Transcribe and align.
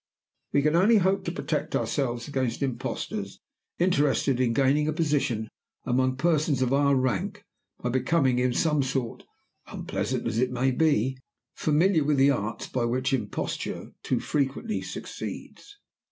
We 0.51 0.63
can 0.63 0.75
only 0.75 0.97
hope 0.97 1.25
to 1.25 1.31
protect 1.31 1.75
ourselves 1.75 2.27
against 2.27 2.63
impostors 2.63 3.39
interested 3.77 4.39
in 4.39 4.51
gaining 4.51 4.87
a 4.87 4.93
position 4.93 5.47
among 5.83 6.15
persons 6.15 6.63
of 6.63 6.73
our 6.73 6.95
rank 6.95 7.43
by 7.77 7.89
becoming 7.91 8.39
in 8.39 8.51
some 8.51 8.81
sort 8.81 9.25
(unpleasant 9.67 10.25
as 10.25 10.39
it 10.39 10.49
may 10.49 10.71
be) 10.71 11.19
familiar 11.53 12.03
with 12.03 12.17
the 12.17 12.31
arts 12.31 12.65
by 12.65 12.83
which 12.85 13.13
imposture 13.13 13.91
too 14.01 14.19
frequently 14.19 14.81
succeeds. 14.81 15.77